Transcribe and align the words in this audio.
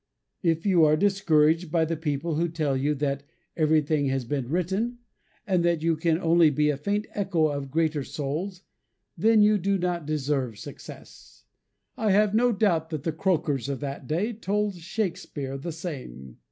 If 0.41 0.65
you 0.65 0.83
are 0.83 0.97
discouraged 0.97 1.71
by 1.71 1.85
the 1.85 1.95
people 1.95 2.33
who 2.33 2.49
tell 2.49 2.75
you 2.75 2.95
that 2.95 3.21
"everything 3.55 4.07
has 4.07 4.25
been 4.25 4.49
written," 4.49 4.97
and 5.45 5.63
that 5.63 5.83
you 5.83 5.95
can 5.95 6.17
only 6.17 6.49
be 6.49 6.71
a 6.71 6.75
faint 6.77 7.05
echo 7.13 7.49
of 7.49 7.69
greater 7.69 8.03
souls, 8.03 8.63
then 9.15 9.43
you 9.43 9.59
do 9.59 9.77
not 9.77 10.07
deserve 10.07 10.57
success. 10.57 11.45
I 11.97 12.09
have 12.13 12.33
no 12.33 12.51
doubt 12.51 12.89
the 12.89 13.11
croakers 13.11 13.69
of 13.69 13.79
that 13.81 14.07
day 14.07 14.33
told 14.33 14.73
Shakespeare 14.73 15.55
the 15.55 15.71
same. 15.71 16.39